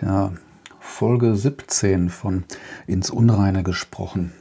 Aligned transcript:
der 0.00 0.32
Folge 0.78 1.36
17 1.36 2.08
von 2.08 2.44
Ins 2.86 3.10
Unreine 3.10 3.62
gesprochen. 3.62 4.32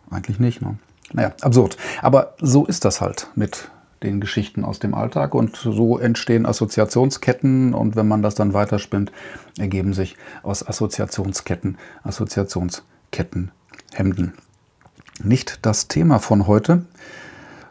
eigentlich 0.10 0.40
nicht. 0.40 0.62
Ne? 0.62 0.78
Naja, 1.14 1.34
absurd. 1.42 1.78
Aber 2.02 2.34
so 2.40 2.66
ist 2.66 2.86
das 2.86 3.02
halt 3.02 3.28
mit 3.36 3.70
den 4.04 4.20
Geschichten 4.20 4.66
aus 4.66 4.80
dem 4.80 4.94
Alltag 4.94 5.34
und 5.34 5.56
so 5.56 5.98
entstehen 5.98 6.46
Assoziationsketten 6.46 7.74
und 7.74 7.96
wenn 7.96 8.08
man 8.08 8.22
das 8.22 8.36
dann 8.36 8.54
weiterspinnt, 8.54 9.12
ergeben 9.58 9.94
sich 9.94 10.16
aus 10.44 10.68
Assoziationsketten 10.68 11.78
Assoziationsketten 12.04 13.52
Hemden. 13.94 14.34
Nicht 15.24 15.66
das 15.66 15.88
Thema 15.88 16.20
von 16.20 16.48
heute, 16.48 16.86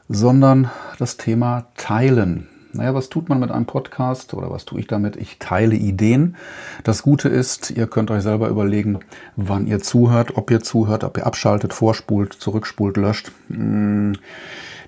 sondern 0.08 0.70
das 0.98 1.16
Thema 1.16 1.66
Teilen. 1.76 2.48
Naja, 2.74 2.94
was 2.94 3.10
tut 3.10 3.28
man 3.28 3.38
mit 3.38 3.50
einem 3.50 3.66
Podcast 3.66 4.32
oder 4.32 4.50
was 4.50 4.64
tue 4.64 4.80
ich 4.80 4.86
damit? 4.86 5.16
Ich 5.16 5.38
teile 5.38 5.74
Ideen. 5.74 6.36
Das 6.84 7.02
Gute 7.02 7.28
ist, 7.28 7.70
ihr 7.70 7.86
könnt 7.86 8.10
euch 8.10 8.22
selber 8.22 8.48
überlegen, 8.48 9.00
wann 9.36 9.66
ihr 9.66 9.80
zuhört, 9.80 10.36
ob 10.36 10.50
ihr 10.50 10.60
zuhört, 10.60 11.04
ob 11.04 11.18
ihr 11.18 11.26
abschaltet, 11.26 11.74
vorspult, 11.74 12.32
zurückspult, 12.32 12.96
löscht. 12.96 13.30
Hm, 13.48 14.14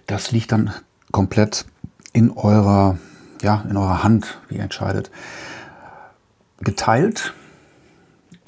das 0.06 0.32
liegt 0.32 0.52
dann 0.52 0.72
komplett 1.14 1.64
in 2.12 2.32
eurer, 2.32 2.98
ja, 3.40 3.64
in 3.70 3.76
eurer 3.76 4.02
Hand, 4.02 4.40
wie 4.48 4.56
ihr 4.56 4.64
entscheidet. 4.64 5.12
Geteilt 6.58 7.34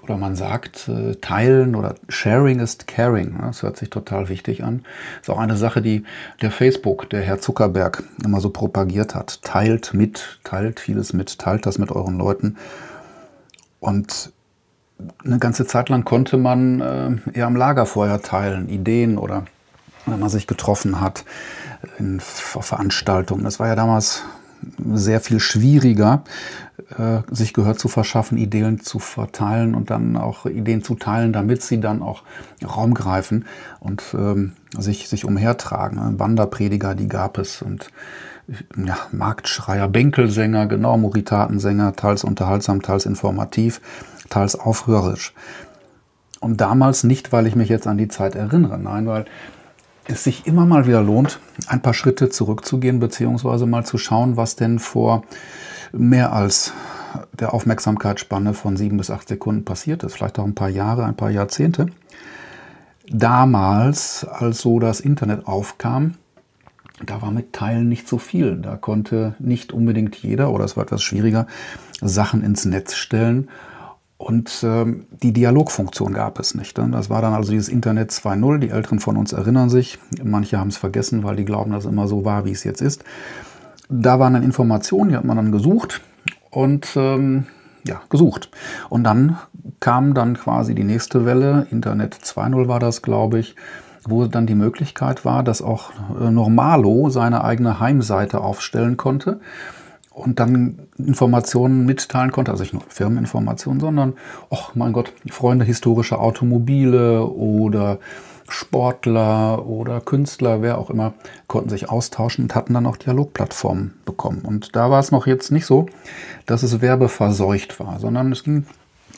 oder 0.03 0.17
man 0.17 0.35
sagt, 0.35 0.89
äh, 0.89 1.15
teilen 1.15 1.77
oder 1.77 1.95
sharing 2.09 2.59
ist 2.59 2.89
caring. 2.89 3.39
Das 3.41 3.63
hört 3.63 3.77
sich 3.77 3.89
total 3.91 4.29
wichtig 4.29 4.65
an. 4.65 4.85
Ist 5.21 5.31
auch 5.31 5.39
eine 5.39 5.57
Sache, 5.57 5.81
die 5.81 6.03
der 6.43 6.51
Facebook, 6.51 7.09
der 7.09 7.23
Herr 7.23 7.39
Zuckerberg, 7.39 8.03
immer 8.25 8.41
so 8.41 8.51
propagiert 8.51 9.15
hat. 9.15 9.43
Teilt 9.43 9.95
mit, 9.95 10.41
teilt 10.43 10.81
vieles 10.81 11.13
mit, 11.13 11.39
teilt 11.39 11.67
das 11.67 11.79
mit 11.79 11.93
euren 11.93 12.19
Leuten. 12.19 12.57
Und 13.79 14.33
eine 15.25 15.39
ganze 15.39 15.67
Zeit 15.67 15.89
lang 15.89 16.05
konnte 16.05 16.37
man 16.37 16.81
äh, 16.81 17.39
eher 17.39 17.47
am 17.47 17.55
Lagerfeuer 17.55 18.23
teilen, 18.23 18.69
Ideen 18.69 19.19
oder 19.19 19.45
wenn 20.07 20.21
man 20.21 20.29
sich 20.29 20.47
getroffen 20.47 21.01
hat 21.01 21.25
in 21.99 22.21
Veranstaltungen. 22.21 23.45
Das 23.45 23.59
war 23.59 23.69
ja 23.69 23.77
damals 23.77 24.23
sehr 24.95 25.21
viel 25.21 25.41
schwieriger, 25.41 26.23
äh, 26.97 27.21
sich 27.31 27.53
Gehör 27.53 27.77
zu 27.77 27.89
verschaffen, 27.89 28.39
Ideen 28.39 28.81
zu 28.81 28.99
verteilen 28.99 29.75
und 29.75 29.91
dann 29.91 30.17
auch 30.17 30.47
Ideen 30.47 30.83
zu 30.83 30.95
teilen, 30.95 31.33
damit 31.33 31.63
sie 31.63 31.81
dann 31.81 32.03
auch 32.03 32.23
Raum 32.65 32.95
greifen 32.95 33.45
und 33.81 34.03
ähm, 34.15 34.53
sich, 34.77 35.09
sich 35.09 35.25
umhertragen. 35.25 36.19
Wanderprediger, 36.19 36.95
die 36.95 37.09
gab 37.09 37.39
es 37.39 37.63
und 37.63 37.91
ja, 38.77 38.97
Marktschreier, 39.11 39.89
Bänkelsänger, 39.89 40.67
genau, 40.67 40.97
Moritatensänger, 40.97 41.97
teils 41.97 42.23
unterhaltsam, 42.23 42.81
teils 42.81 43.07
informativ, 43.07 43.81
teils 44.31 44.59
aufrührerisch. 44.59 45.35
Und 46.41 46.61
damals 46.61 47.03
nicht, 47.03 47.33
weil 47.33 47.47
ich 47.47 47.57
mich 47.57 47.69
jetzt 47.69 47.87
an 47.87 47.99
die 47.99 48.09
Zeit 48.09 48.37
erinnere, 48.37 48.79
nein, 48.79 49.07
weil 49.07 49.25
es 50.09 50.25
sich 50.25 50.47
immer 50.47 50.67
mal 50.67 50.87
wieder 50.87 51.03
lohnt, 51.03 51.41
ein 51.67 51.83
paar 51.83 51.95
Schritte 51.95 52.29
zurückzugehen, 52.29 53.01
beziehungsweise 53.01 53.67
mal 53.67 53.85
zu 53.85 53.99
schauen, 53.99 54.37
was 54.37 54.57
denn 54.57 54.79
vor 54.79 55.23
mehr 55.93 56.33
als 56.33 56.73
der 57.33 57.55
Aufmerksamkeitsspanne 57.55 58.55
von 58.55 58.77
sieben 58.77 58.99
bis 58.99 59.11
acht 59.11 59.29
Sekunden 59.29 59.65
passiert 59.65 60.03
ist, 60.05 60.15
vielleicht 60.15 60.39
auch 60.39 60.45
ein 60.45 60.55
paar 60.55 60.69
Jahre, 60.69 61.05
ein 61.05 61.17
paar 61.17 61.31
Jahrzehnte. 61.31 61.87
Damals, 63.09 64.25
als 64.25 64.61
so 64.61 64.79
das 64.81 65.01
Internet 65.01 65.47
aufkam, 65.47 66.15
da 67.05 67.23
war 67.23 67.31
mit 67.31 67.53
Teilen 67.53 67.89
nicht 67.89 68.09
so 68.09 68.19
viel. 68.19 68.57
Da 68.57 68.77
konnte 68.77 69.35
nicht 69.39 69.73
unbedingt 69.73 70.17
jeder, 70.17 70.51
oder 70.51 70.65
es 70.65 70.77
war 70.77 70.85
etwas 70.85 71.03
schwieriger, 71.03 71.47
Sachen 72.01 72.43
ins 72.43 72.65
Netz 72.65 72.95
stellen 72.95 73.49
und 74.19 74.63
ähm, 74.63 75.07
die 75.23 75.33
Dialogfunktion 75.33 76.15
gab 76.15 76.39
es 76.39 76.55
nicht. 76.55 76.79
Ne? 76.79 76.89
Das 76.91 77.11
war 77.11 77.21
dann 77.21 77.35
also 77.35 77.53
dieses 77.53 77.69
Internet 77.69 78.11
2.0. 78.11 78.59
Die 78.59 78.71
Älteren 78.71 78.99
von 78.99 79.17
uns 79.17 79.33
erinnern 79.33 79.69
sich. 79.69 79.99
Manche 80.23 80.59
haben 80.59 80.69
es 80.69 80.79
vergessen, 80.79 81.23
weil 81.23 81.37
die 81.37 81.45
glauben, 81.45 81.73
dass 81.73 81.85
es 81.85 81.91
immer 81.91 82.09
so 82.09 82.25
war, 82.25 82.45
wie 82.47 82.53
es 82.53 82.65
jetzt 82.65 82.81
ist. 82.81 83.05
Da 83.89 84.19
waren 84.19 84.33
dann 84.33 84.43
Informationen, 84.43 85.11
die 85.11 85.17
hat 85.17 85.25
man 85.25 85.37
dann 85.37 85.53
gesucht 85.53 86.01
und 86.51 86.89
ähm, 86.97 87.45
ja, 87.87 88.01
gesucht. 88.09 88.51
Und 88.89 89.05
dann 89.05 89.39
kam 89.81 90.15
dann 90.15 90.35
quasi 90.35 90.75
die 90.75 90.85
nächste 90.85 91.27
Welle. 91.27 91.67
Internet 91.71 92.15
2.0 92.15 92.69
war 92.69 92.81
das, 92.81 93.03
glaube 93.03 93.39
ich 93.39 93.55
wo 94.09 94.25
dann 94.27 94.47
die 94.47 94.55
Möglichkeit 94.55 95.25
war, 95.25 95.43
dass 95.43 95.63
auch 95.63 95.91
äh, 96.21 96.31
Normalo 96.31 97.11
seine 97.11 97.43
eigene 97.43 97.81
Heimseite 97.81 98.41
aufstellen 98.41 98.97
konnte 98.97 99.41
und 100.17 100.41
dann 100.41 100.79
Informationen 100.97 101.85
mitteilen 101.85 102.33
konnte, 102.33 102.51
also 102.51 102.63
nicht 102.63 102.73
nur 102.73 102.83
Firmeninformationen, 102.89 103.81
sondern, 103.81 104.15
ach 104.51 104.75
mein 104.75 104.95
Gott, 104.95 105.13
Freunde 105.29 105.67
historischer 105.67 106.21
Automobile 106.21 107.27
oder 107.27 107.99
Sportler 108.49 109.67
oder 109.67 110.01
Künstler, 110.01 110.63
wer 110.63 110.79
auch 110.79 110.89
immer, 110.89 111.13
konnten 111.49 111.69
sich 111.69 111.91
austauschen 111.91 112.45
und 112.45 112.55
hatten 112.55 112.73
dann 112.73 112.87
auch 112.87 112.97
Dialogplattformen 112.97 113.93
bekommen. 114.07 114.41
Und 114.43 114.75
da 114.75 114.91
war 114.91 115.01
es 115.01 115.11
noch 115.11 115.27
jetzt 115.27 115.53
nicht 115.53 115.67
so, 115.67 115.87
dass 116.47 116.63
es 116.63 116.81
werbeverseucht 116.81 117.79
war, 117.79 117.99
sondern 117.99 118.33
es 118.33 118.43
ging 118.43 118.65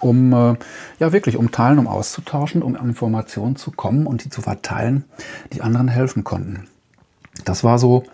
um 0.01 0.33
äh, 0.33 0.57
ja 0.99 1.13
wirklich 1.13 1.37
um 1.37 1.53
Teilen, 1.53 1.79
um 1.79 1.87
auszutauschen, 1.87 2.63
um 2.63 2.75
Informationen 2.75 3.57
zu 3.57 3.71
kommen 3.71 4.07
und 4.07 4.25
die 4.25 4.31
zu 4.31 4.43
verteilen, 4.43 5.05
die 5.53 5.63
anderen 5.63 5.89
helfen 5.89 6.25
konnten. 6.25 6.67
Das 7.45 7.63
war 7.63 7.79
so 7.79 8.05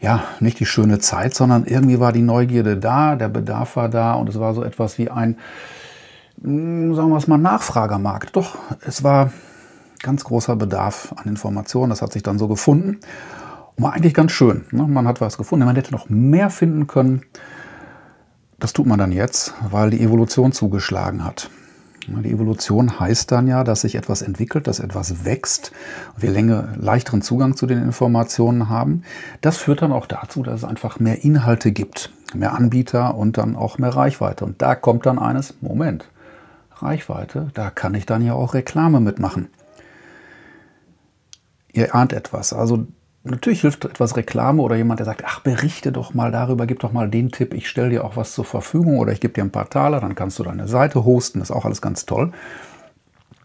ja, 0.00 0.24
nicht 0.40 0.60
die 0.60 0.66
schöne 0.66 0.98
Zeit, 0.98 1.34
sondern 1.34 1.64
irgendwie 1.64 1.98
war 1.98 2.12
die 2.12 2.22
Neugierde 2.22 2.76
da, 2.76 3.16
der 3.16 3.28
Bedarf 3.28 3.76
war 3.76 3.88
da 3.88 4.14
und 4.14 4.28
es 4.28 4.38
war 4.38 4.54
so 4.54 4.62
etwas 4.62 4.98
wie 4.98 5.10
ein, 5.10 5.36
hm, 6.42 6.94
sagen 6.94 7.10
wir 7.10 7.16
es 7.16 7.26
mal, 7.26 7.38
Nachfragermarkt. 7.38 8.36
Doch, 8.36 8.58
es 8.86 9.02
war 9.02 9.32
ganz 10.02 10.24
großer 10.24 10.56
Bedarf 10.56 11.12
an 11.16 11.26
Informationen, 11.28 11.90
das 11.90 12.02
hat 12.02 12.12
sich 12.12 12.22
dann 12.22 12.38
so 12.38 12.46
gefunden. 12.46 13.00
Und 13.76 13.84
war 13.84 13.92
eigentlich 13.92 14.14
ganz 14.14 14.32
schön. 14.32 14.64
Ne? 14.70 14.86
Man 14.86 15.06
hat 15.06 15.20
was 15.20 15.36
gefunden, 15.36 15.64
man 15.64 15.76
hätte 15.76 15.92
noch 15.92 16.08
mehr 16.08 16.50
finden 16.50 16.86
können. 16.86 17.22
Das 18.58 18.72
tut 18.72 18.86
man 18.86 18.98
dann 18.98 19.12
jetzt, 19.12 19.54
weil 19.70 19.90
die 19.90 20.00
Evolution 20.00 20.52
zugeschlagen 20.52 21.24
hat. 21.24 21.50
Die 22.10 22.32
Evolution 22.32 22.98
heißt 22.98 23.30
dann 23.30 23.46
ja, 23.46 23.64
dass 23.64 23.82
sich 23.82 23.94
etwas 23.94 24.22
entwickelt, 24.22 24.66
dass 24.66 24.80
etwas 24.80 25.24
wächst, 25.24 25.72
wir 26.16 26.30
länger, 26.30 26.68
leichteren 26.76 27.20
Zugang 27.20 27.54
zu 27.54 27.66
den 27.66 27.82
Informationen 27.82 28.68
haben. 28.70 29.02
Das 29.42 29.58
führt 29.58 29.82
dann 29.82 29.92
auch 29.92 30.06
dazu, 30.06 30.42
dass 30.42 30.62
es 30.62 30.64
einfach 30.64 31.00
mehr 31.00 31.22
Inhalte 31.22 31.70
gibt, 31.70 32.10
mehr 32.34 32.54
Anbieter 32.54 33.14
und 33.14 33.36
dann 33.36 33.56
auch 33.56 33.78
mehr 33.78 33.94
Reichweite. 33.94 34.44
Und 34.46 34.62
da 34.62 34.74
kommt 34.74 35.04
dann 35.04 35.18
eines, 35.18 35.54
Moment, 35.60 36.08
Reichweite, 36.76 37.50
da 37.54 37.70
kann 37.70 37.94
ich 37.94 38.06
dann 38.06 38.24
ja 38.24 38.32
auch 38.32 38.54
Reklame 38.54 39.00
mitmachen. 39.00 39.48
Ihr 41.72 41.94
ahnt 41.94 42.12
etwas. 42.12 42.52
Also 42.52 42.86
Natürlich 43.30 43.60
hilft 43.60 43.84
etwas 43.84 44.16
Reklame 44.16 44.62
oder 44.62 44.76
jemand, 44.76 45.00
der 45.00 45.04
sagt, 45.04 45.22
ach, 45.26 45.40
berichte 45.40 45.92
doch 45.92 46.14
mal 46.14 46.32
darüber, 46.32 46.66
gib 46.66 46.80
doch 46.80 46.92
mal 46.92 47.08
den 47.08 47.30
Tipp, 47.30 47.52
ich 47.52 47.68
stelle 47.68 47.90
dir 47.90 48.04
auch 48.04 48.16
was 48.16 48.32
zur 48.32 48.44
Verfügung 48.44 48.98
oder 48.98 49.12
ich 49.12 49.20
gebe 49.20 49.34
dir 49.34 49.42
ein 49.42 49.50
paar 49.50 49.68
Taler, 49.68 50.00
dann 50.00 50.14
kannst 50.14 50.38
du 50.38 50.44
deine 50.44 50.68
Seite 50.68 51.04
hosten, 51.04 51.40
das 51.40 51.50
ist 51.50 51.56
auch 51.56 51.64
alles 51.64 51.82
ganz 51.82 52.06
toll. 52.06 52.32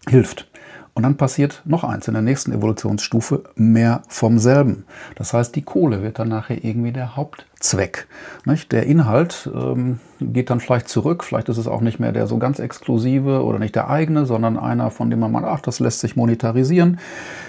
Hilft. 0.08 0.48
Und 0.94 1.02
dann 1.02 1.16
passiert 1.16 1.60
noch 1.64 1.82
eins 1.82 2.06
in 2.06 2.14
der 2.14 2.22
nächsten 2.22 2.52
Evolutionsstufe, 2.52 3.42
mehr 3.56 4.02
vom 4.06 4.38
selben. 4.38 4.84
Das 5.16 5.32
heißt, 5.32 5.56
die 5.56 5.62
Kohle 5.62 6.04
wird 6.04 6.20
dann 6.20 6.28
nachher 6.28 6.62
irgendwie 6.62 6.92
der 6.92 7.16
Hauptzweck. 7.16 8.06
Nicht? 8.44 8.70
Der 8.70 8.86
Inhalt 8.86 9.50
ähm, 9.52 9.98
geht 10.20 10.50
dann 10.50 10.60
vielleicht 10.60 10.88
zurück, 10.88 11.24
vielleicht 11.24 11.48
ist 11.48 11.58
es 11.58 11.66
auch 11.66 11.80
nicht 11.80 11.98
mehr 11.98 12.12
der 12.12 12.28
so 12.28 12.38
ganz 12.38 12.60
exklusive 12.60 13.42
oder 13.42 13.58
nicht 13.58 13.74
der 13.74 13.90
eigene, 13.90 14.24
sondern 14.24 14.56
einer, 14.56 14.92
von 14.92 15.10
dem 15.10 15.18
man 15.18 15.32
meint, 15.32 15.46
ach, 15.46 15.60
das 15.60 15.80
lässt 15.80 15.98
sich 15.98 16.14
monetarisieren. 16.14 17.00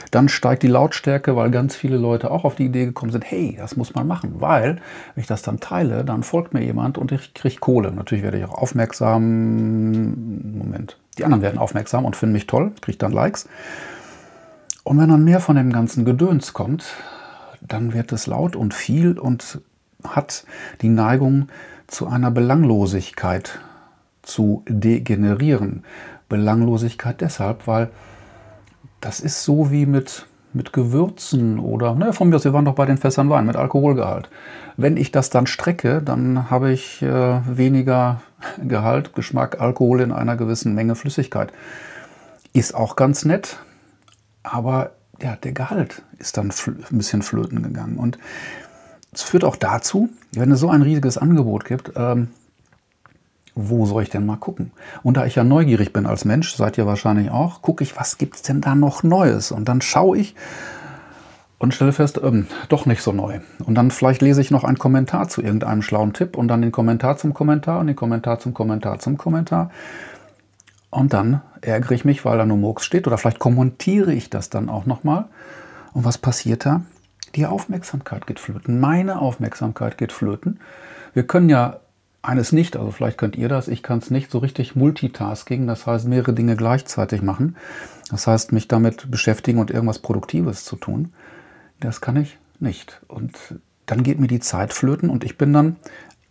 Dann 0.09 0.27
steigt 0.27 0.63
die 0.63 0.67
Lautstärke, 0.67 1.35
weil 1.35 1.51
ganz 1.51 1.75
viele 1.75 1.97
Leute 1.97 2.31
auch 2.31 2.45
auf 2.45 2.55
die 2.55 2.65
Idee 2.65 2.85
gekommen 2.85 3.11
sind, 3.11 3.29
hey, 3.29 3.55
das 3.59 3.75
muss 3.75 3.93
man 3.93 4.07
machen, 4.07 4.35
weil 4.39 4.77
wenn 5.13 5.21
ich 5.21 5.27
das 5.27 5.43
dann 5.43 5.59
teile, 5.59 6.03
dann 6.03 6.23
folgt 6.23 6.55
mir 6.55 6.63
jemand 6.63 6.97
und 6.97 7.11
ich 7.11 7.35
kriege 7.35 7.59
Kohle. 7.59 7.91
Natürlich 7.91 8.23
werde 8.23 8.39
ich 8.39 8.45
auch 8.45 8.55
aufmerksam. 8.55 10.57
Moment, 10.57 10.97
die 11.17 11.25
anderen 11.25 11.41
werden 11.41 11.57
aufmerksam 11.57 12.05
und 12.05 12.15
finden 12.15 12.33
mich 12.33 12.47
toll, 12.47 12.71
kriege 12.81 12.97
dann 12.97 13.11
Likes. 13.11 13.47
Und 14.83 14.99
wenn 14.99 15.09
dann 15.09 15.23
mehr 15.23 15.39
von 15.39 15.55
dem 15.55 15.71
ganzen 15.71 16.05
Gedöns 16.05 16.53
kommt, 16.53 16.85
dann 17.61 17.93
wird 17.93 18.11
es 18.11 18.27
laut 18.27 18.55
und 18.55 18.73
viel 18.73 19.17
und 19.17 19.61
hat 20.03 20.45
die 20.81 20.89
Neigung 20.89 21.49
zu 21.87 22.07
einer 22.07 22.31
Belanglosigkeit 22.31 23.59
zu 24.21 24.63
degenerieren. 24.67 25.83
Belanglosigkeit 26.29 27.21
deshalb, 27.21 27.67
weil 27.67 27.89
das 29.01 29.19
ist 29.19 29.43
so 29.43 29.71
wie 29.71 29.85
mit, 29.85 30.27
mit 30.55 30.73
Gewürzen 30.73 31.59
oder, 31.59 31.93
ne, 31.95 32.13
von 32.13 32.29
mir 32.29 32.37
aus, 32.37 32.45
wir 32.45 32.53
waren 32.53 32.65
doch 32.65 32.75
bei 32.75 32.85
den 32.85 32.97
Fässern 32.97 33.29
Wein 33.29 33.45
mit 33.45 33.55
Alkoholgehalt. 33.55 34.29
Wenn 34.77 34.97
ich 34.97 35.11
das 35.11 35.29
dann 35.29 35.47
strecke, 35.47 36.01
dann 36.01 36.49
habe 36.49 36.71
ich 36.71 37.01
äh, 37.01 37.41
weniger 37.45 38.21
Gehalt, 38.63 39.13
Geschmack, 39.13 39.59
Alkohol 39.59 40.01
in 40.01 40.11
einer 40.11 40.37
gewissen 40.37 40.73
Menge 40.73 40.95
Flüssigkeit. 40.95 41.51
Ist 42.53 42.73
auch 42.73 42.95
ganz 42.95 43.25
nett, 43.25 43.59
aber 44.43 44.91
ja, 45.21 45.35
der 45.35 45.51
Gehalt 45.51 46.03
ist 46.17 46.37
dann 46.37 46.51
ein 46.51 46.97
bisschen 46.97 47.21
flöten 47.21 47.61
gegangen. 47.61 47.97
Und 47.97 48.17
es 49.11 49.23
führt 49.23 49.43
auch 49.43 49.55
dazu, 49.55 50.09
wenn 50.33 50.51
es 50.51 50.59
so 50.59 50.69
ein 50.69 50.81
riesiges 50.81 51.17
Angebot 51.17 51.65
gibt, 51.65 51.91
ähm, 51.95 52.29
wo 53.55 53.85
soll 53.85 54.03
ich 54.03 54.09
denn 54.09 54.25
mal 54.25 54.35
gucken? 54.35 54.71
Und 55.01 55.17
da 55.17 55.25
ich 55.25 55.35
ja 55.35 55.43
neugierig 55.43 55.93
bin 55.93 56.05
als 56.05 56.25
Mensch, 56.25 56.55
seid 56.55 56.77
ihr 56.77 56.85
wahrscheinlich 56.85 57.31
auch, 57.31 57.61
gucke 57.61 57.83
ich, 57.83 57.97
was 57.97 58.17
gibt 58.17 58.35
es 58.35 58.41
denn 58.41 58.61
da 58.61 58.75
noch 58.75 59.01
Neues? 59.01 59.51
Und 59.51 59.69
dann 59.69 59.81
schaue 59.81 60.17
ich 60.17 60.35
und 61.57 61.73
stelle 61.73 61.93
fest, 61.93 62.19
ähm, 62.21 62.47
doch 62.67 62.85
nicht 62.85 63.01
so 63.01 63.13
neu. 63.13 63.39
Und 63.63 63.75
dann 63.75 63.91
vielleicht 63.91 64.21
lese 64.21 64.41
ich 64.41 64.51
noch 64.51 64.65
einen 64.65 64.77
Kommentar 64.77 65.29
zu 65.29 65.41
irgendeinem 65.41 65.81
schlauen 65.81 66.11
Tipp 66.11 66.37
und 66.37 66.49
dann 66.49 66.61
den 66.61 66.73
Kommentar 66.73 67.17
zum 67.17 67.33
Kommentar 67.33 67.79
und 67.79 67.87
den 67.87 67.95
Kommentar 67.95 68.39
zum 68.39 68.53
Kommentar 68.53 68.99
zum 68.99 69.17
Kommentar. 69.17 69.71
Und 70.89 71.13
dann 71.13 71.41
ärgere 71.61 71.93
ich 71.93 72.05
mich, 72.05 72.25
weil 72.25 72.37
da 72.37 72.45
nur 72.45 72.57
Murks 72.57 72.85
steht. 72.85 73.07
Oder 73.07 73.17
vielleicht 73.17 73.39
kommentiere 73.39 74.13
ich 74.13 74.29
das 74.29 74.49
dann 74.49 74.69
auch 74.69 74.85
nochmal. 74.85 75.25
Und 75.93 76.03
was 76.03 76.17
passiert 76.17 76.65
da? 76.65 76.81
Die 77.35 77.45
Aufmerksamkeit 77.45 78.27
geht 78.27 78.39
flöten. 78.39 78.79
Meine 78.79 79.19
Aufmerksamkeit 79.19 79.97
geht 79.97 80.11
flöten. 80.11 80.59
Wir 81.13 81.25
können 81.25 81.49
ja 81.49 81.79
eines 82.25 82.51
nicht, 82.51 82.77
also 82.77 82.91
vielleicht 82.91 83.17
könnt 83.17 83.35
ihr 83.35 83.49
das, 83.49 83.67
ich 83.67 83.83
kann 83.83 83.99
es 83.99 84.11
nicht 84.11 84.31
so 84.31 84.39
richtig 84.39 84.75
multitasking, 84.75 85.67
das 85.67 85.85
heißt 85.85 86.07
mehrere 86.07 86.33
Dinge 86.33 86.55
gleichzeitig 86.55 87.21
machen. 87.21 87.55
Das 88.09 88.27
heißt, 88.27 88.51
mich 88.51 88.67
damit 88.67 89.09
beschäftigen 89.09 89.59
und 89.59 89.71
irgendwas 89.71 89.99
Produktives 89.99 90.65
zu 90.65 90.75
tun. 90.75 91.13
Das 91.79 92.01
kann 92.01 92.15
ich 92.17 92.37
nicht. 92.59 93.01
Und 93.07 93.37
dann 93.85 94.03
geht 94.03 94.19
mir 94.19 94.27
die 94.27 94.39
Zeit 94.39 94.73
flöten 94.73 95.09
und 95.09 95.23
ich 95.23 95.37
bin 95.37 95.53
dann 95.53 95.75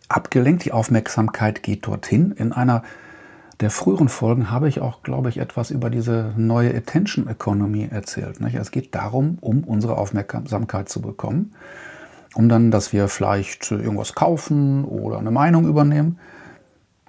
abgelenkt. 0.07 0.65
Die 0.65 0.71
Aufmerksamkeit 0.71 1.63
geht 1.63 1.87
dorthin. 1.87 2.31
In 2.31 2.53
einer 2.53 2.83
der 3.61 3.69
früheren 3.69 4.09
Folgen 4.09 4.51
habe 4.51 4.67
ich 4.67 4.81
auch, 4.81 5.03
glaube 5.03 5.29
ich, 5.29 5.37
etwas 5.37 5.71
über 5.71 5.89
diese 5.89 6.33
neue 6.35 6.75
Attention 6.75 7.27
Economy 7.27 7.87
erzählt. 7.89 8.41
Es 8.41 8.71
geht 8.71 8.93
darum, 8.95 9.37
um 9.39 9.63
unsere 9.63 9.97
Aufmerksamkeit 9.97 10.89
zu 10.89 11.01
bekommen, 11.01 11.53
um 12.35 12.49
dann, 12.49 12.69
dass 12.69 12.93
wir 12.93 13.07
vielleicht 13.07 13.71
irgendwas 13.71 14.13
kaufen 14.13 14.85
oder 14.85 15.17
eine 15.17 15.31
Meinung 15.31 15.67
übernehmen. 15.67 16.19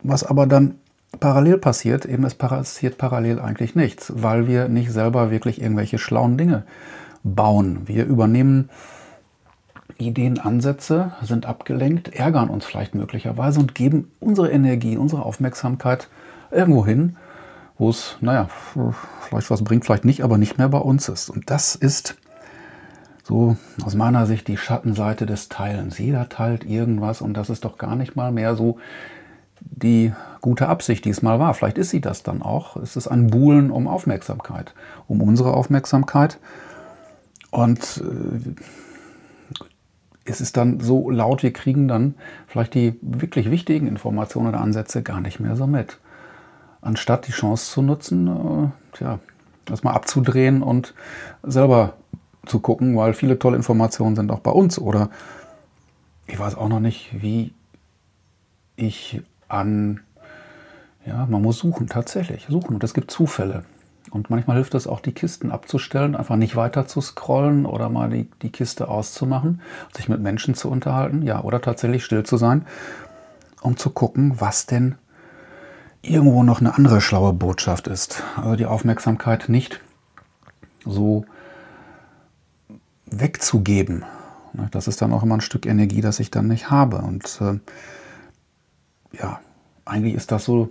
Was 0.03 0.25
aber 0.25 0.47
dann 0.47 0.77
parallel 1.19 1.59
passiert, 1.59 2.07
eben 2.07 2.25
es 2.25 2.35
passiert 2.35 2.97
parallel 2.97 3.41
eigentlich 3.41 3.75
nichts, 3.75 4.13
weil 4.17 4.47
wir 4.47 4.69
nicht 4.69 4.93
selber 4.93 5.31
wirklich 5.31 5.61
irgendwelche 5.61 5.99
schlauen 5.99 6.39
Dinge 6.39 6.65
bauen. 7.25 7.83
Wir 7.87 8.07
übernehmen 8.07 8.71
Ideen, 9.99 10.39
Ansätze, 10.39 11.13
sind 11.23 11.47
abgelenkt, 11.47 12.15
ärgern 12.15 12.51
uns 12.51 12.65
vielleicht 12.65 12.95
möglicherweise 12.95 13.59
und 13.61 13.75
geben 13.75 14.13
unsere 14.21 14.51
Energie, 14.51 14.97
unsere 14.97 15.25
Aufmerksamkeit 15.25 16.09
irgendwo 16.51 16.87
hin, 16.87 17.17
wo 17.79 17.91
es, 17.91 18.17
naja, 18.21 18.49
vielleicht 19.29 19.51
was 19.51 19.65
bringt, 19.65 19.85
vielleicht 19.85 20.05
nicht, 20.05 20.23
aber 20.23 20.39
nicht 20.39 20.59
mehr 20.59 20.69
bei 20.69 20.79
uns 20.79 21.09
ist. 21.09 21.31
Und 21.31 21.51
das 21.51 21.75
ist 21.75 22.17
so 23.27 23.57
aus 23.85 23.97
meiner 23.97 24.25
Sicht 24.25 24.47
die 24.47 24.57
Schattenseite 24.57 25.27
des 25.27 25.49
Teilens. 25.49 25.99
Jeder 25.99 26.29
teilt 26.29 26.65
irgendwas 26.65 27.21
und 27.21 27.35
das 27.35 27.51
ist 27.51 27.65
doch 27.65 27.77
gar 27.77 27.97
nicht 27.97 28.15
mal 28.15 28.31
mehr 28.31 28.55
so 28.55 28.79
die 29.61 30.13
gute 30.41 30.69
Absicht, 30.69 31.05
die 31.05 31.11
es 31.11 31.23
mal 31.23 31.41
war. 31.41 31.53
Vielleicht 31.53 31.77
ist 31.77 31.91
sie 31.91 32.01
das 32.01 32.23
dann 32.23 32.41
auch. 32.41 32.77
Es 32.77 32.95
ist 32.95 33.09
ein 33.09 33.27
Buhlen 33.27 33.73
um 33.73 33.89
Aufmerksamkeit, 33.89 34.75
um 35.09 35.21
unsere 35.23 35.55
Aufmerksamkeit. 35.55 36.39
Und 37.51 38.01
äh, 38.05 38.55
es 40.25 40.41
ist 40.41 40.57
dann 40.57 40.79
so 40.79 41.11
laut, 41.11 41.43
wir 41.43 41.53
kriegen 41.53 41.89
dann 41.89 42.15
vielleicht 42.47 42.75
die 42.75 42.97
wirklich 43.03 43.51
wichtigen 43.51 43.89
Informationen 43.89 44.51
oder 44.51 44.61
Ansätze 44.61 45.03
gar 45.03 45.21
nicht 45.21 45.41
mehr 45.41 45.57
so 45.57 45.67
mit. 45.67 45.99
Anstatt 46.81 47.27
die 47.27 47.33
Chance 47.33 47.73
zu 47.73 47.83
nutzen, 47.83 48.29
äh, 48.29 48.97
tja, 48.97 49.19
das 49.65 49.83
mal 49.83 49.95
abzudrehen 49.95 50.63
und 50.63 50.95
selber 51.43 51.95
zu 52.47 52.61
gucken, 52.61 52.97
weil 52.97 53.15
viele 53.15 53.39
tolle 53.39 53.57
Informationen 53.57 54.17
sind 54.17 54.31
auch 54.31 54.41
bei 54.41 54.51
uns. 54.51 54.79
Oder 54.79 55.11
ich 56.27 56.39
weiß 56.39 56.57
auch 56.57 56.69
noch 56.69 56.81
nicht, 56.81 57.11
wie 57.23 57.53
ich 58.77 59.23
an, 59.49 60.01
ja, 61.05 61.27
man 61.27 61.43
muss 61.43 61.59
suchen, 61.59 61.87
tatsächlich 61.87 62.47
suchen. 62.49 62.75
Und 62.75 62.85
es 62.85 62.95
gibt 62.95 63.11
Zufälle. 63.11 63.65
Und 64.11 64.31
manchmal 64.31 64.57
hilft 64.57 64.75
es 64.75 64.87
auch, 64.87 65.01
die 65.01 65.13
Kisten 65.13 65.51
abzustellen, 65.51 66.15
einfach 66.15 66.37
nicht 66.37 66.57
weiter 66.57 66.87
zu 66.87 67.01
scrollen 67.01 67.67
oder 67.67 67.89
mal 67.89 68.09
die, 68.09 68.29
die 68.43 68.51
Kiste 68.51 68.89
auszumachen, 68.89 69.61
sich 69.95 70.09
mit 70.09 70.21
Menschen 70.21 70.55
zu 70.55 70.71
unterhalten, 70.71 71.23
ja, 71.23 71.43
oder 71.43 71.61
tatsächlich 71.61 72.05
still 72.05 72.23
zu 72.23 72.37
sein, 72.37 72.67
um 73.61 73.77
zu 73.77 73.91
gucken, 73.91 74.41
was 74.41 74.67
denn 74.67 74.95
irgendwo 76.03 76.45
noch 76.45 76.61
eine 76.61 76.75
andere 76.75 77.01
schlaue 77.01 77.33
Botschaft 77.33 77.89
ist. 77.89 78.23
Also 78.37 78.57
die 78.57 78.67
Aufmerksamkeit 78.67 79.49
nicht 79.49 79.81
so 80.85 81.25
wegzugeben. 83.07 84.05
Das 84.71 84.89
ist 84.89 85.03
dann 85.03 85.13
auch 85.13 85.23
immer 85.23 85.37
ein 85.37 85.43
Stück 85.43 85.67
Energie, 85.67 86.01
das 86.01 86.21
ich 86.21 86.31
dann 86.31 86.49
nicht 86.49 86.71
habe. 86.71 86.99
Und 86.99 87.41
äh, 87.41 87.59
ja, 89.19 89.41
eigentlich 89.85 90.15
ist 90.15 90.33
das 90.33 90.45
so 90.45 90.71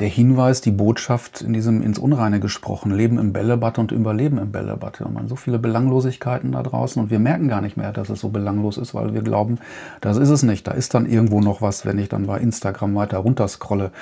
der 0.00 0.08
Hinweis, 0.08 0.60
die 0.60 0.72
Botschaft 0.72 1.40
in 1.40 1.52
diesem 1.52 1.80
ins 1.80 1.98
Unreine 1.98 2.40
gesprochen, 2.40 2.90
Leben 2.90 3.16
im 3.18 3.32
Bällebad 3.32 3.78
und 3.78 3.92
Überleben 3.92 4.38
im 4.38 4.50
Bällebad. 4.50 5.00
Und 5.02 5.14
man 5.14 5.28
so 5.28 5.36
viele 5.36 5.60
Belanglosigkeiten 5.60 6.50
da 6.52 6.64
draußen 6.64 7.00
und 7.00 7.10
wir 7.10 7.20
merken 7.20 7.46
gar 7.46 7.60
nicht 7.60 7.76
mehr, 7.76 7.92
dass 7.92 8.08
es 8.10 8.20
so 8.20 8.30
belanglos 8.30 8.76
ist, 8.76 8.92
weil 8.92 9.14
wir 9.14 9.22
glauben, 9.22 9.58
das 10.00 10.16
ist 10.16 10.30
es 10.30 10.42
nicht. 10.42 10.66
Da 10.66 10.72
ist 10.72 10.94
dann 10.94 11.06
irgendwo 11.06 11.40
noch 11.40 11.62
was, 11.62 11.86
wenn 11.86 11.98
ich 11.98 12.08
dann 12.08 12.26
bei 12.26 12.40
Instagram 12.40 12.96
weiter 12.96 13.18
runterscrolle 13.18 13.92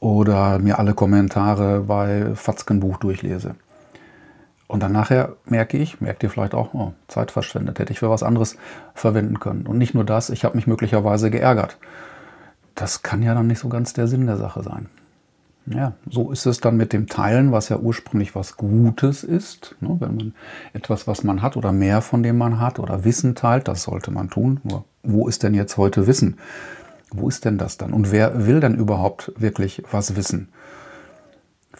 oder 0.00 0.58
mir 0.58 0.78
alle 0.78 0.92
Kommentare 0.92 1.84
bei 1.86 2.34
Fatzkenbuch 2.34 2.98
durchlese. 2.98 3.54
Und 4.72 4.82
dann 4.82 4.92
nachher 4.92 5.36
merke 5.44 5.76
ich, 5.76 6.00
merkt 6.00 6.22
ihr 6.22 6.30
vielleicht 6.30 6.54
auch, 6.54 6.72
oh, 6.72 6.94
Zeit 7.06 7.30
verschwendet, 7.30 7.78
hätte 7.78 7.92
ich 7.92 7.98
für 7.98 8.08
was 8.08 8.22
anderes 8.22 8.56
verwenden 8.94 9.38
können. 9.38 9.66
Und 9.66 9.76
nicht 9.76 9.92
nur 9.92 10.02
das, 10.02 10.30
ich 10.30 10.46
habe 10.46 10.56
mich 10.56 10.66
möglicherweise 10.66 11.30
geärgert. 11.30 11.76
Das 12.74 13.02
kann 13.02 13.22
ja 13.22 13.34
dann 13.34 13.48
nicht 13.48 13.58
so 13.58 13.68
ganz 13.68 13.92
der 13.92 14.06
Sinn 14.06 14.26
der 14.26 14.38
Sache 14.38 14.62
sein. 14.62 14.86
Ja, 15.66 15.92
so 16.08 16.32
ist 16.32 16.46
es 16.46 16.60
dann 16.60 16.78
mit 16.78 16.94
dem 16.94 17.06
Teilen, 17.06 17.52
was 17.52 17.68
ja 17.68 17.76
ursprünglich 17.76 18.34
was 18.34 18.56
Gutes 18.56 19.24
ist. 19.24 19.76
Ne? 19.80 19.94
Wenn 20.00 20.16
man 20.16 20.34
etwas, 20.72 21.06
was 21.06 21.22
man 21.22 21.42
hat 21.42 21.58
oder 21.58 21.70
mehr 21.70 22.00
von 22.00 22.22
dem 22.22 22.38
man 22.38 22.58
hat 22.58 22.78
oder 22.78 23.04
Wissen 23.04 23.34
teilt, 23.34 23.68
das 23.68 23.82
sollte 23.82 24.10
man 24.10 24.30
tun. 24.30 24.58
Nur, 24.64 24.86
wo 25.02 25.28
ist 25.28 25.42
denn 25.42 25.52
jetzt 25.52 25.76
heute 25.76 26.06
Wissen? 26.06 26.38
Wo 27.10 27.28
ist 27.28 27.44
denn 27.44 27.58
das 27.58 27.76
dann? 27.76 27.92
Und 27.92 28.10
wer 28.10 28.46
will 28.46 28.60
denn 28.60 28.74
überhaupt 28.74 29.32
wirklich 29.36 29.82
was 29.90 30.16
wissen? 30.16 30.48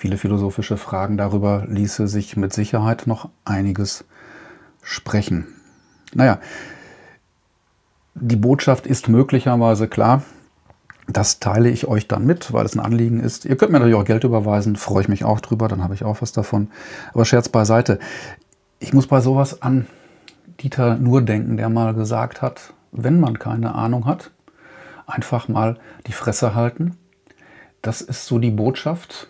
Viele 0.02 0.18
philosophische 0.18 0.78
Fragen 0.78 1.16
darüber 1.16 1.64
ließe 1.68 2.08
sich 2.08 2.36
mit 2.36 2.52
Sicherheit 2.52 3.06
noch 3.06 3.28
einiges 3.44 4.04
sprechen. 4.82 5.46
Naja, 6.12 6.40
die 8.16 8.34
Botschaft 8.34 8.88
ist 8.88 9.08
möglicherweise 9.08 9.86
klar. 9.86 10.24
Das 11.06 11.38
teile 11.38 11.70
ich 11.70 11.86
euch 11.86 12.08
dann 12.08 12.26
mit, 12.26 12.52
weil 12.52 12.66
es 12.66 12.74
ein 12.74 12.80
Anliegen 12.80 13.20
ist. 13.20 13.44
Ihr 13.44 13.56
könnt 13.56 13.70
mir 13.70 13.78
natürlich 13.78 13.94
auch 13.94 14.04
Geld 14.04 14.24
überweisen, 14.24 14.74
freue 14.74 15.02
ich 15.02 15.08
mich 15.08 15.22
auch 15.22 15.38
drüber, 15.38 15.68
dann 15.68 15.84
habe 15.84 15.94
ich 15.94 16.02
auch 16.02 16.20
was 16.20 16.32
davon. 16.32 16.72
Aber 17.14 17.24
Scherz 17.24 17.48
beiseite. 17.48 18.00
Ich 18.80 18.92
muss 18.92 19.06
bei 19.06 19.20
sowas 19.20 19.62
an 19.62 19.86
Dieter 20.58 20.96
Nur 20.96 21.22
denken, 21.22 21.56
der 21.56 21.68
mal 21.68 21.94
gesagt 21.94 22.42
hat, 22.42 22.74
wenn 22.90 23.20
man 23.20 23.38
keine 23.38 23.76
Ahnung 23.76 24.06
hat, 24.06 24.32
einfach 25.06 25.46
mal 25.46 25.78
die 26.08 26.12
Fresse 26.12 26.56
halten. 26.56 26.96
Das 27.82 28.00
ist 28.00 28.26
so 28.26 28.40
die 28.40 28.50
Botschaft. 28.50 29.28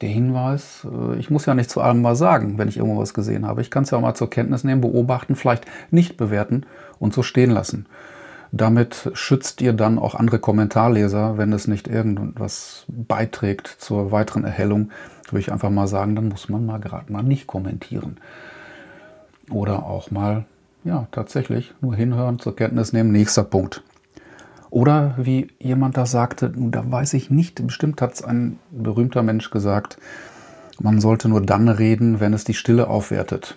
Der 0.00 0.08
Hinweis, 0.08 0.86
äh, 0.90 1.18
ich 1.18 1.30
muss 1.30 1.46
ja 1.46 1.54
nicht 1.54 1.70
zu 1.70 1.80
allem 1.80 2.02
mal 2.02 2.16
sagen, 2.16 2.58
wenn 2.58 2.68
ich 2.68 2.76
irgendwo 2.76 3.00
was 3.00 3.14
gesehen 3.14 3.46
habe. 3.46 3.60
Ich 3.60 3.70
kann 3.70 3.84
es 3.84 3.90
ja 3.90 3.98
auch 3.98 4.02
mal 4.02 4.14
zur 4.14 4.30
Kenntnis 4.30 4.64
nehmen, 4.64 4.80
beobachten, 4.80 5.36
vielleicht 5.36 5.64
nicht 5.90 6.16
bewerten 6.16 6.64
und 6.98 7.14
so 7.14 7.22
stehen 7.22 7.50
lassen. 7.50 7.86
Damit 8.50 9.10
schützt 9.12 9.60
ihr 9.60 9.74
dann 9.74 9.98
auch 9.98 10.14
andere 10.14 10.38
Kommentarleser, 10.38 11.36
wenn 11.36 11.52
es 11.52 11.68
nicht 11.68 11.86
irgendwas 11.86 12.86
beiträgt 12.88 13.66
zur 13.66 14.10
weiteren 14.10 14.44
Erhellung, 14.44 14.90
würde 15.26 15.40
ich 15.40 15.52
einfach 15.52 15.70
mal 15.70 15.86
sagen, 15.86 16.16
dann 16.16 16.28
muss 16.28 16.48
man 16.48 16.64
mal 16.64 16.80
gerade 16.80 17.12
mal 17.12 17.22
nicht 17.22 17.46
kommentieren. 17.46 18.16
Oder 19.50 19.84
auch 19.84 20.10
mal, 20.10 20.44
ja, 20.84 21.06
tatsächlich 21.10 21.74
nur 21.80 21.94
hinhören, 21.94 22.38
zur 22.38 22.56
Kenntnis 22.56 22.92
nehmen, 22.92 23.12
nächster 23.12 23.44
Punkt. 23.44 23.82
Oder 24.70 25.14
wie 25.18 25.48
jemand 25.58 25.96
da 25.96 26.06
sagte, 26.06 26.52
da 26.54 26.90
weiß 26.90 27.14
ich 27.14 27.30
nicht, 27.30 27.66
bestimmt 27.66 28.02
hat 28.02 28.14
es 28.14 28.22
ein 28.22 28.58
berühmter 28.70 29.22
Mensch 29.22 29.50
gesagt, 29.50 29.98
man 30.80 31.00
sollte 31.00 31.28
nur 31.28 31.40
dann 31.40 31.68
reden, 31.68 32.20
wenn 32.20 32.34
es 32.34 32.44
die 32.44 32.54
Stille 32.54 32.88
aufwertet. 32.88 33.56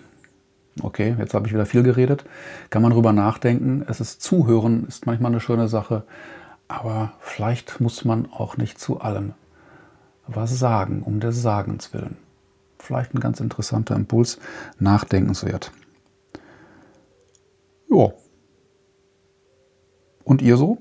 Okay, 0.82 1.15
jetzt 1.20 1.34
habe 1.34 1.48
ich 1.48 1.53
wieder 1.53 1.65
viel 1.65 1.84
geredet. 1.84 2.24
Kann 2.70 2.82
man 2.82 2.91
drüber 2.91 3.12
nachdenken. 3.12 3.84
Es 3.88 4.00
ist 4.00 4.22
Zuhören, 4.22 4.86
ist 4.88 5.06
manchmal 5.06 5.32
eine 5.32 5.41
schöne 5.41 5.68
Sache. 5.68 6.03
Aber 6.68 7.12
vielleicht 7.20 7.82
muss 7.82 8.06
man 8.06 8.32
auch 8.32 8.56
nicht 8.58 8.80
zu 8.80 9.01
allem 9.01 9.34
was 10.27 10.58
sagen, 10.58 11.03
um 11.03 11.20
des 11.20 11.41
Sagens 11.41 11.94
willen. 11.94 12.18
Vielleicht 12.80 13.13
ein 13.13 13.20
ganz 13.20 13.39
interessanter 13.39 13.96
Impuls, 13.96 14.39
nachdenkenswert. 14.80 15.72
Ja. 17.89 18.13
Und 20.24 20.41
ihr 20.41 20.56
so? 20.56 20.77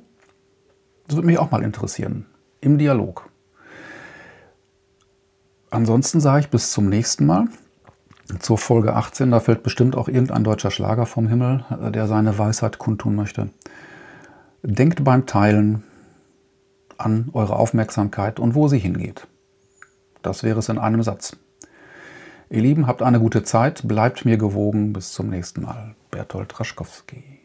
Das 1.11 1.17
würde 1.17 1.26
mich 1.26 1.40
auch 1.40 1.50
mal 1.50 1.64
interessieren. 1.64 2.26
Im 2.61 2.79
Dialog. 2.79 3.29
Ansonsten 5.69 6.21
sage 6.21 6.43
ich 6.43 6.50
bis 6.50 6.71
zum 6.71 6.88
nächsten 6.88 7.26
Mal. 7.26 7.49
Zur 8.38 8.59
Folge 8.59 8.95
18, 8.95 9.33
da 9.33 9.40
fällt 9.40 9.64
bestimmt 9.64 9.97
auch 9.97 10.07
irgendein 10.07 10.45
deutscher 10.45 10.71
Schlager 10.71 11.07
vom 11.07 11.26
Himmel, 11.26 11.64
der 11.93 12.07
seine 12.07 12.38
Weisheit 12.38 12.79
kundtun 12.79 13.17
möchte. 13.17 13.50
Denkt 14.62 15.02
beim 15.02 15.26
Teilen 15.26 15.83
an 16.97 17.31
eure 17.33 17.57
Aufmerksamkeit 17.57 18.38
und 18.38 18.55
wo 18.55 18.69
sie 18.69 18.79
hingeht. 18.79 19.26
Das 20.23 20.45
wäre 20.45 20.61
es 20.61 20.69
in 20.69 20.79
einem 20.79 21.02
Satz. 21.02 21.37
Ihr 22.50 22.62
Lieben, 22.62 22.87
habt 22.87 23.02
eine 23.02 23.19
gute 23.19 23.43
Zeit, 23.43 23.83
bleibt 23.88 24.25
mir 24.25 24.37
gewogen. 24.37 24.93
Bis 24.93 25.11
zum 25.11 25.29
nächsten 25.29 25.62
Mal. 25.62 25.97
Bertolt 26.12 26.61
Raschkowski. 26.61 27.39